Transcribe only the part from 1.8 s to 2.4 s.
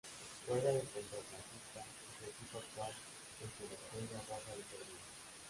y su